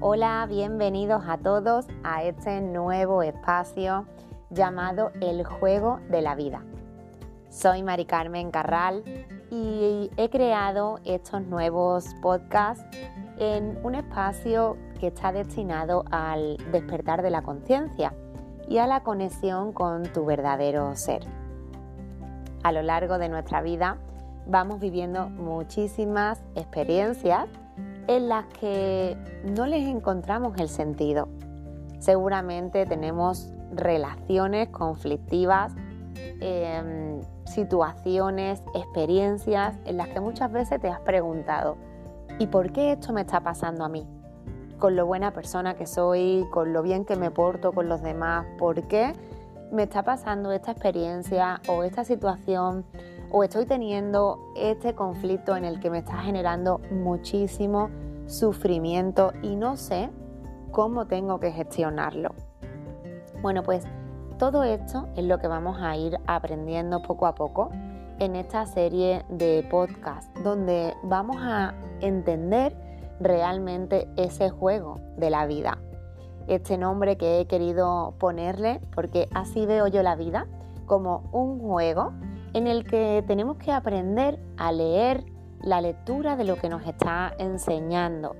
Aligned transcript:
Hola, 0.00 0.46
bienvenidos 0.48 1.24
a 1.26 1.38
todos 1.38 1.84
a 2.04 2.22
este 2.22 2.60
nuevo 2.60 3.24
espacio 3.24 4.06
llamado 4.48 5.10
El 5.20 5.44
Juego 5.44 5.98
de 6.08 6.22
la 6.22 6.36
Vida. 6.36 6.62
Soy 7.48 7.82
Mari 7.82 8.04
Carmen 8.04 8.52
Carral 8.52 9.02
y 9.50 10.08
he 10.16 10.30
creado 10.30 11.00
estos 11.04 11.42
nuevos 11.42 12.14
podcasts 12.22 12.84
en 13.40 13.76
un 13.82 13.96
espacio 13.96 14.76
que 15.00 15.08
está 15.08 15.32
destinado 15.32 16.04
al 16.12 16.58
despertar 16.70 17.22
de 17.22 17.30
la 17.30 17.42
conciencia 17.42 18.14
y 18.68 18.78
a 18.78 18.86
la 18.86 19.02
conexión 19.02 19.72
con 19.72 20.04
tu 20.04 20.24
verdadero 20.24 20.94
ser. 20.94 21.26
A 22.62 22.70
lo 22.70 22.82
largo 22.82 23.18
de 23.18 23.28
nuestra 23.28 23.62
vida 23.62 23.98
vamos 24.46 24.78
viviendo 24.78 25.28
muchísimas 25.28 26.40
experiencias 26.54 27.48
en 28.08 28.28
las 28.28 28.46
que 28.46 29.16
no 29.44 29.66
les 29.66 29.86
encontramos 29.86 30.58
el 30.58 30.68
sentido. 30.68 31.28
Seguramente 32.00 32.86
tenemos 32.86 33.52
relaciones 33.70 34.70
conflictivas, 34.70 35.74
em, 36.40 37.20
situaciones, 37.44 38.62
experiencias 38.74 39.76
en 39.84 39.98
las 39.98 40.08
que 40.08 40.20
muchas 40.20 40.50
veces 40.50 40.80
te 40.80 40.88
has 40.88 41.00
preguntado, 41.00 41.76
¿y 42.38 42.46
por 42.46 42.72
qué 42.72 42.92
esto 42.92 43.12
me 43.12 43.20
está 43.20 43.40
pasando 43.40 43.84
a 43.84 43.88
mí? 43.88 44.06
Con 44.78 44.96
lo 44.96 45.06
buena 45.06 45.32
persona 45.32 45.74
que 45.74 45.86
soy, 45.86 46.46
con 46.50 46.72
lo 46.72 46.82
bien 46.82 47.04
que 47.04 47.16
me 47.16 47.30
porto 47.30 47.72
con 47.72 47.88
los 47.88 48.00
demás, 48.00 48.46
¿por 48.58 48.88
qué 48.88 49.12
me 49.70 49.82
está 49.82 50.02
pasando 50.02 50.52
esta 50.52 50.72
experiencia 50.72 51.60
o 51.68 51.82
esta 51.82 52.04
situación 52.04 52.86
o 53.30 53.44
estoy 53.44 53.66
teniendo 53.66 54.52
este 54.56 54.94
conflicto 54.94 55.56
en 55.56 55.64
el 55.64 55.80
que 55.80 55.90
me 55.90 55.98
está 55.98 56.18
generando 56.18 56.80
muchísimo 56.90 57.90
sufrimiento 58.26 59.32
y 59.42 59.56
no 59.56 59.76
sé 59.76 60.10
cómo 60.70 61.06
tengo 61.06 61.40
que 61.40 61.52
gestionarlo? 61.52 62.34
Bueno, 63.42 63.62
pues 63.62 63.84
todo 64.38 64.62
esto 64.62 65.08
es 65.16 65.24
lo 65.24 65.38
que 65.38 65.48
vamos 65.48 65.78
a 65.80 65.96
ir 65.96 66.18
aprendiendo 66.26 67.02
poco 67.02 67.26
a 67.26 67.34
poco 67.34 67.70
en 68.18 68.36
esta 68.36 68.66
serie 68.66 69.24
de 69.28 69.66
podcast, 69.70 70.36
donde 70.38 70.94
vamos 71.04 71.36
a 71.40 71.74
entender 72.00 72.76
realmente 73.20 74.08
ese 74.16 74.50
juego 74.50 75.00
de 75.16 75.30
la 75.30 75.46
vida. 75.46 75.78
Este 76.46 76.78
nombre 76.78 77.16
que 77.16 77.40
he 77.40 77.46
querido 77.46 78.14
ponerle, 78.18 78.80
porque 78.94 79.28
así 79.34 79.66
veo 79.66 79.86
yo 79.86 80.02
la 80.02 80.16
vida, 80.16 80.46
como 80.86 81.28
un 81.32 81.60
juego 81.60 82.12
en 82.54 82.66
el 82.66 82.84
que 82.84 83.24
tenemos 83.26 83.58
que 83.58 83.72
aprender 83.72 84.38
a 84.56 84.72
leer 84.72 85.24
la 85.62 85.80
lectura 85.80 86.36
de 86.36 86.44
lo 86.44 86.56
que 86.56 86.68
nos 86.68 86.86
está 86.86 87.34
enseñando. 87.38 88.36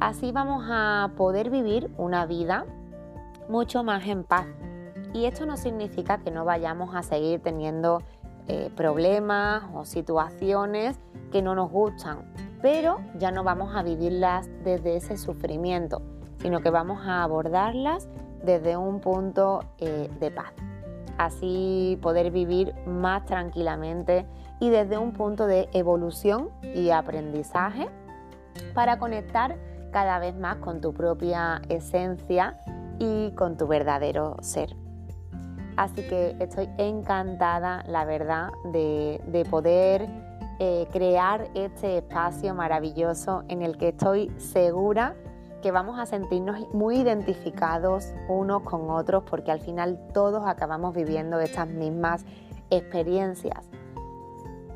Así 0.00 0.32
vamos 0.32 0.64
a 0.68 1.12
poder 1.16 1.50
vivir 1.50 1.90
una 1.96 2.26
vida 2.26 2.66
mucho 3.48 3.82
más 3.82 4.06
en 4.06 4.24
paz. 4.24 4.46
Y 5.12 5.24
esto 5.24 5.46
no 5.46 5.56
significa 5.56 6.18
que 6.18 6.30
no 6.30 6.44
vayamos 6.44 6.94
a 6.94 7.02
seguir 7.02 7.40
teniendo 7.40 8.02
eh, 8.48 8.70
problemas 8.76 9.64
o 9.74 9.84
situaciones 9.84 10.98
que 11.32 11.42
no 11.42 11.54
nos 11.54 11.70
gustan, 11.70 12.30
pero 12.60 12.98
ya 13.18 13.30
no 13.30 13.42
vamos 13.42 13.74
a 13.74 13.82
vivirlas 13.82 14.48
desde 14.62 14.96
ese 14.96 15.16
sufrimiento, 15.16 16.02
sino 16.38 16.60
que 16.60 16.70
vamos 16.70 17.06
a 17.06 17.22
abordarlas 17.22 18.08
desde 18.44 18.76
un 18.76 19.00
punto 19.00 19.60
eh, 19.78 20.10
de 20.20 20.30
paz 20.30 20.52
así 21.18 21.98
poder 22.02 22.30
vivir 22.30 22.74
más 22.86 23.24
tranquilamente 23.24 24.26
y 24.60 24.70
desde 24.70 24.98
un 24.98 25.12
punto 25.12 25.46
de 25.46 25.68
evolución 25.72 26.50
y 26.74 26.90
aprendizaje 26.90 27.88
para 28.74 28.98
conectar 28.98 29.56
cada 29.92 30.18
vez 30.18 30.34
más 30.36 30.56
con 30.56 30.80
tu 30.80 30.92
propia 30.92 31.60
esencia 31.68 32.58
y 32.98 33.30
con 33.32 33.56
tu 33.56 33.66
verdadero 33.66 34.36
ser. 34.40 34.74
Así 35.76 36.02
que 36.08 36.36
estoy 36.40 36.68
encantada, 36.78 37.84
la 37.86 38.04
verdad, 38.06 38.50
de, 38.72 39.46
poder 39.50 40.08
eh, 40.58 40.86
crear 40.90 41.48
este 41.54 41.98
espacio 41.98 42.54
maravilloso 42.54 43.44
en 43.48 43.60
el 43.60 43.76
que 43.76 43.88
estoy 43.88 44.32
segura 44.38 45.14
que 45.62 45.70
vamos 45.70 45.98
a 45.98 46.06
sentirnos 46.06 46.72
muy 46.72 46.98
identificados 46.98 48.12
unos 48.28 48.62
con 48.62 48.90
otros 48.90 49.24
porque 49.28 49.50
al 49.50 49.60
final 49.60 49.98
todos 50.12 50.46
acabamos 50.46 50.94
viviendo 50.94 51.40
estas 51.40 51.68
mismas 51.68 52.24
experiencias. 52.70 53.68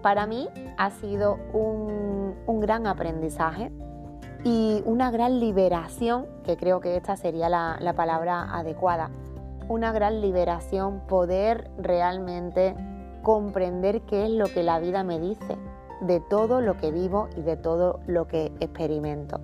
Para 0.02 0.26
mí 0.26 0.48
ha 0.78 0.90
sido 0.90 1.38
un, 1.52 2.60
gran 2.60 2.86
aprendizaje 2.86 3.70
y 4.44 4.82
una 4.84 5.10
gran 5.10 5.40
liberación, 5.40 6.26
que 6.44 6.56
creo 6.56 6.80
que 6.80 6.96
esta 6.96 7.16
sería 7.16 7.48
la, 7.48 7.78
la 7.80 7.94
palabra 7.94 8.54
adecuada, 8.54 9.10
una 9.68 9.92
gran 9.92 10.20
liberación 10.20 11.00
poder 11.06 11.70
realmente 11.78 12.74
comprender 13.22 14.02
qué 14.02 14.24
es 14.24 14.30
lo 14.30 14.46
que 14.46 14.62
la 14.62 14.78
vida 14.78 15.04
me 15.04 15.18
dice 15.18 15.56
de 16.00 16.20
todo 16.20 16.60
lo 16.60 16.76
que 16.76 16.90
vivo 16.90 17.28
y 17.36 17.42
de 17.42 17.56
todo 17.56 18.00
lo 18.06 18.26
que 18.26 18.52
experimento 18.60 19.40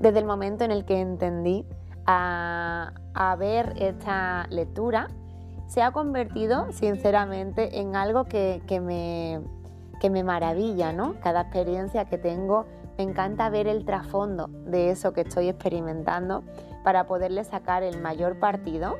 desde 0.00 0.18
el 0.18 0.24
momento 0.24 0.64
en 0.64 0.70
el 0.70 0.84
que 0.84 1.00
entendí 1.00 1.64
a, 2.06 2.92
ver 3.38 3.74
esta 3.78 4.46
lectura, 4.48 5.08
se 5.66 5.82
ha 5.82 5.92
convertido 5.92 6.72
sinceramente 6.72 7.80
en 7.80 7.94
algo 7.94 8.24
que, 8.24 8.62
me, 8.82 9.40
que 10.00 10.08
me 10.08 10.24
maravilla, 10.24 10.92
¿no? 10.92 11.16
Cada 11.20 11.42
experiencia 11.42 12.06
que 12.06 12.16
tengo 12.16 12.66
me 12.96 13.04
encanta 13.04 13.50
ver 13.50 13.66
el 13.68 13.84
trasfondo 13.84 14.48
de 14.66 14.90
eso 14.90 15.12
que 15.12 15.20
estoy 15.20 15.48
experimentando 15.48 16.42
para 16.82 17.06
poderle 17.06 17.44
sacar 17.44 17.82
el 17.82 18.00
mayor 18.00 18.38
partido 18.38 18.96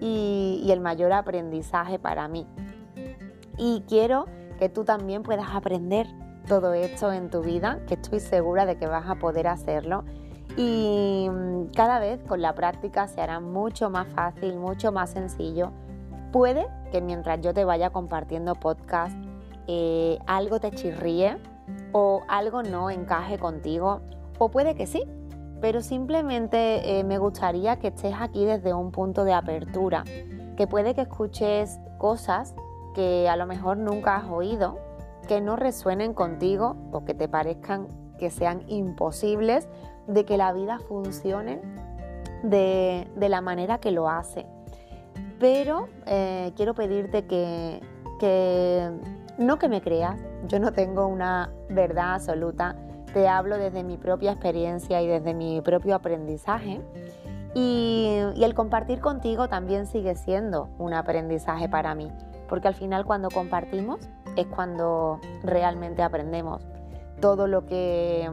y, 0.00 0.68
el 0.70 0.80
mayor 0.80 1.12
aprendizaje 1.12 1.98
para 1.98 2.28
mí. 2.28 2.46
Y 3.58 3.82
quiero 3.88 4.26
que 4.58 4.68
tú 4.68 4.84
también 4.84 5.22
puedas 5.22 5.54
aprender 5.54 6.06
todo 6.48 6.72
esto 6.74 7.12
en 7.12 7.30
tu 7.30 7.42
vida, 7.42 7.80
que 7.86 7.94
estoy 7.94 8.20
segura 8.20 8.64
de 8.64 8.76
que 8.76 8.86
vas 8.86 9.08
a 9.08 9.16
poder 9.16 9.46
hacerlo 9.46 10.04
y 10.56 11.28
mm, 11.30 11.72
cada 11.74 11.98
vez 11.98 12.20
con 12.26 12.42
la 12.42 12.54
práctica 12.54 13.08
se 13.08 13.20
hará 13.20 13.40
mucho 13.40 13.90
más 13.90 14.08
fácil, 14.08 14.56
mucho 14.56 14.92
más 14.92 15.10
sencillo. 15.10 15.72
Puede 16.32 16.66
que 16.90 17.00
mientras 17.00 17.40
yo 17.40 17.52
te 17.52 17.64
vaya 17.64 17.90
compartiendo 17.90 18.54
podcast 18.54 19.16
eh, 19.66 20.18
algo 20.26 20.58
te 20.58 20.72
chirríe 20.72 21.38
o 21.92 22.22
algo 22.28 22.62
no 22.62 22.90
encaje 22.90 23.38
contigo 23.38 24.00
o 24.38 24.50
puede 24.50 24.74
que 24.74 24.86
sí, 24.86 25.04
pero 25.60 25.80
simplemente 25.80 26.98
eh, 26.98 27.04
me 27.04 27.18
gustaría 27.18 27.78
que 27.78 27.88
estés 27.88 28.14
aquí 28.18 28.44
desde 28.44 28.74
un 28.74 28.90
punto 28.90 29.24
de 29.24 29.32
apertura, 29.32 30.02
que 30.56 30.66
puede 30.66 30.94
que 30.94 31.02
escuches 31.02 31.78
cosas 31.98 32.54
que 32.94 33.28
a 33.28 33.36
lo 33.36 33.46
mejor 33.46 33.76
nunca 33.76 34.16
has 34.16 34.28
oído, 34.28 34.78
que 35.28 35.40
no 35.40 35.54
resuenen 35.54 36.14
contigo 36.14 36.76
o 36.90 37.04
que 37.04 37.14
te 37.14 37.28
parezcan 37.28 37.86
que 38.18 38.30
sean 38.30 38.62
imposibles 38.66 39.68
de 40.06 40.24
que 40.24 40.36
la 40.36 40.52
vida 40.52 40.78
funcione 40.78 41.60
de, 42.42 43.06
la 43.16 43.40
manera 43.40 43.78
que 43.78 43.90
lo 43.90 44.08
hace. 44.08 44.46
Pero 45.38 45.88
eh, 46.06 46.52
quiero 46.56 46.74
pedirte 46.74 47.26
que, 47.26 47.80
que 48.18 48.90
no 49.38 49.58
que 49.58 49.68
me 49.68 49.80
creas, 49.80 50.20
yo 50.46 50.58
no 50.60 50.72
tengo 50.72 51.06
una 51.06 51.50
verdad 51.68 52.14
absoluta, 52.14 52.76
te 53.12 53.28
hablo 53.28 53.58
desde 53.58 53.82
mi 53.82 53.96
propia 53.96 54.32
experiencia 54.32 55.02
y 55.02 55.06
desde 55.06 55.34
mi 55.34 55.60
propio 55.60 55.94
aprendizaje. 55.94 56.80
Y, 57.54 58.18
y, 58.34 58.44
el 58.44 58.54
compartir 58.54 59.00
contigo 59.00 59.48
también 59.48 59.86
sigue 59.86 60.14
siendo 60.14 60.70
un 60.78 60.94
aprendizaje 60.94 61.68
para 61.68 61.94
mí, 61.94 62.10
porque 62.48 62.68
al 62.68 62.74
final 62.74 63.04
cuando 63.04 63.28
compartimos 63.28 64.00
es 64.36 64.46
cuando 64.46 65.20
realmente 65.42 66.02
aprendemos 66.02 66.66
todo 67.20 67.46
lo 67.46 67.66
que 67.66 68.30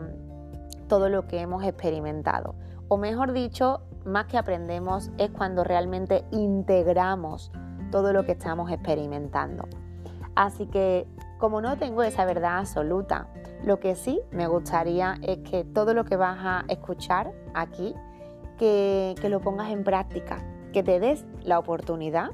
todo 0.89 1.07
lo 1.07 1.25
que 1.27 1.39
hemos 1.39 1.63
experimentado. 1.63 2.55
O 2.89 2.97
mejor 2.97 3.31
dicho, 3.31 3.83
más 4.03 4.25
que 4.25 4.37
aprendemos 4.37 5.11
es 5.17 5.29
cuando 5.29 5.63
realmente 5.63 6.25
integramos 6.31 7.51
todo 7.91 8.11
lo 8.11 8.25
que 8.25 8.33
estamos 8.33 8.69
experimentando. 8.71 9.69
Así 10.35 10.67
que 10.67 11.07
como 11.37 11.61
no 11.61 11.77
tengo 11.77 12.03
esa 12.03 12.25
verdad 12.25 12.57
absoluta, 12.57 13.27
lo 13.63 13.79
que 13.79 13.95
sí 13.95 14.21
me 14.31 14.47
gustaría 14.47 15.17
es 15.21 15.37
que 15.39 15.63
todo 15.63 15.93
lo 15.93 16.03
que 16.03 16.17
vas 16.17 16.37
a 16.41 16.65
escuchar 16.67 17.31
aquí, 17.53 17.95
que, 18.57 19.15
lo 19.29 19.39
pongas 19.39 19.71
en 19.71 19.85
práctica, 19.85 20.43
que 20.73 20.83
te 20.83 20.99
des 20.99 21.25
la 21.43 21.57
oportunidad 21.57 22.31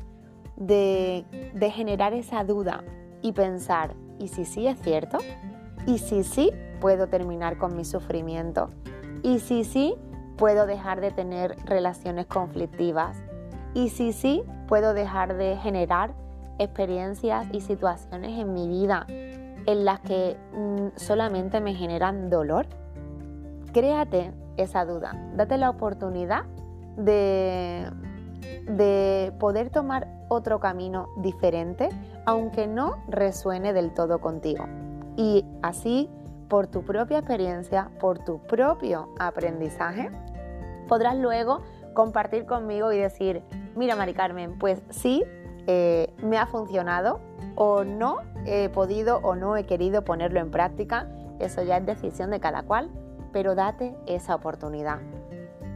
de, 0.55 1.25
de 1.53 1.69
generar 1.69 2.13
esa 2.13 2.43
duda 2.43 2.83
y 3.21 3.33
pensar, 3.33 3.95
¿y 4.17 4.29
si 4.29 4.45
sí 4.45 4.65
es 4.65 4.79
cierto? 4.81 5.19
¿Y 5.85 5.99
si 5.99 6.23
sí 6.23 6.51
puedo 6.79 7.07
terminar 7.07 7.57
con 7.57 7.75
mi 7.75 7.85
sufrimiento. 7.85 8.69
Y 9.23 9.39
si 9.39 9.63
sí, 9.63 9.95
puedo 10.37 10.65
dejar 10.65 11.01
de 11.01 11.11
tener 11.11 11.55
relaciones 11.65 12.25
conflictivas. 12.27 13.17
Y 13.73 13.89
si 13.89 14.13
sí, 14.13 14.43
puedo 14.67 14.93
dejar 14.93 15.35
de 15.35 15.57
generar 15.57 16.13
experiencias 16.59 17.47
y 17.51 17.61
situaciones 17.61 18.39
en 18.39 18.53
mi 18.53 18.67
vida 18.67 19.05
en 19.09 19.83
las 19.83 19.99
que 20.01 20.37
mm, 20.53 20.97
solamente 20.97 21.59
me 21.59 21.73
generan 21.73 22.29
dolor. 22.29 22.67
Créate 23.73 24.31
esa 24.57 24.85
duda, 24.85 25.19
date 25.35 25.57
la 25.57 25.69
oportunidad 25.69 26.43
de, 26.97 27.89
de 28.67 29.33
poder 29.39 29.69
tomar 29.69 30.07
otro 30.29 30.59
camino 30.59 31.07
diferente, 31.17 31.89
aunque 32.25 32.67
no 32.67 33.03
resuene 33.07 33.73
del 33.73 33.93
todo 33.93 34.21
contigo. 34.21 34.65
Y 35.17 35.45
así, 35.61 36.09
por 36.49 36.67
tu 36.67 36.83
propia 36.83 37.19
experiencia, 37.19 37.89
por 37.99 38.19
tu 38.19 38.39
propio 38.39 39.09
aprendizaje, 39.19 40.11
podrás 40.87 41.15
luego 41.17 41.61
compartir 41.93 42.45
conmigo 42.45 42.91
y 42.91 42.97
decir, 42.97 43.41
mira 43.75 43.95
Mari 43.95 44.13
Carmen, 44.13 44.57
pues 44.59 44.81
sí, 44.89 45.23
eh, 45.67 46.13
me 46.21 46.37
ha 46.37 46.45
funcionado 46.45 47.19
o 47.55 47.83
no 47.83 48.17
he 48.45 48.69
podido 48.69 49.17
o 49.23 49.35
no 49.35 49.57
he 49.57 49.65
querido 49.65 50.03
ponerlo 50.03 50.39
en 50.39 50.51
práctica, 50.51 51.07
eso 51.39 51.63
ya 51.63 51.77
es 51.77 51.85
decisión 51.85 52.29
de 52.29 52.39
cada 52.39 52.63
cual, 52.63 52.89
pero 53.31 53.55
date 53.55 53.95
esa 54.05 54.35
oportunidad. 54.35 54.99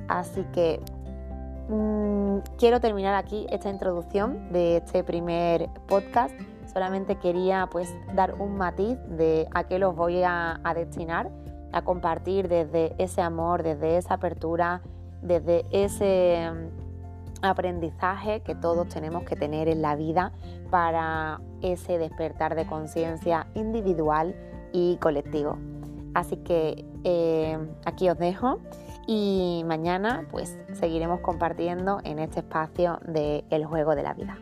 Así 0.08 0.44
que 0.54 0.80
mm, 1.70 2.38
quiero 2.58 2.80
terminar 2.80 3.16
aquí 3.16 3.48
esta 3.50 3.70
introducción 3.70 4.52
de 4.52 4.78
este 4.78 5.04
primer 5.04 5.70
podcast. 5.88 6.34
Solamente 6.72 7.16
quería 7.18 7.68
pues 7.72 7.94
dar 8.14 8.36
un 8.40 8.58
matiz 8.58 8.98
de 9.10 9.48
a 9.54 9.64
qué 9.66 9.80
los 9.80 9.96
voy 9.96 10.22
a 10.24 10.60
destinar, 10.76 11.30
a 11.72 11.82
compartir 11.82 12.48
desde 12.48 12.94
ese 12.98 13.22
amor, 13.22 13.64
desde 13.64 13.98
esa 13.98 14.16
apertura, 14.16 14.82
desde 15.22 15.66
ese 15.72 16.50
mm, 16.52 17.46
aprendizaje 17.46 18.42
que 18.42 18.56
todos 18.56 18.88
tenemos 18.90 19.24
que 19.24 19.36
tener 19.36 19.68
en 19.68 19.82
la 19.82 19.96
vida 19.96 20.34
para 20.70 21.40
ese 21.62 21.98
despertar 21.98 22.56
de 22.56 22.66
conciencia 22.66 23.48
individual 23.56 24.36
y 24.72 24.98
colectivo. 24.98 25.58
Así 26.14 26.38
que 26.38 26.86
eh, 27.04 27.58
aquí 27.86 28.10
os 28.10 28.18
dejo 28.18 28.60
y 29.08 29.64
mañana 29.66 30.26
pues 30.32 30.58
seguiremos 30.74 31.22
compartiendo 31.22 32.00
en 32.04 32.20
este 32.20 32.40
espacio 32.40 33.00
de 33.06 33.46
El 33.50 33.66
juego 33.66 33.96
de 33.96 34.04
la 34.04 34.14
vida. 34.14 34.38